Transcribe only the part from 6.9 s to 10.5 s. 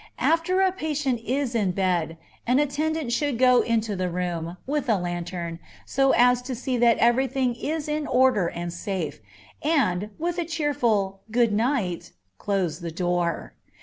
every thing is in order and safe, and, with a